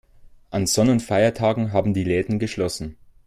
An 0.49 0.65
Sonn- 0.65 0.89
und 0.89 1.01
Feiertagen 1.03 1.73
haben 1.73 1.93
die 1.93 2.03
Läden 2.03 2.39
geschlossen. 2.39 2.97